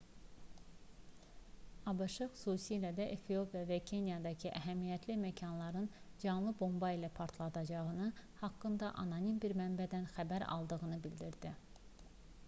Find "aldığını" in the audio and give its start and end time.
10.59-10.99